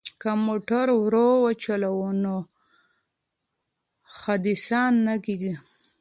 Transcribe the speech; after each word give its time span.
که 0.21 0.31
موټر 0.47 0.87
ورو 1.03 1.27
وچلوو 1.45 2.09
نو 2.23 2.35
حادثه 4.21 4.81
نه 5.05 5.15
کیږي. 5.25 5.53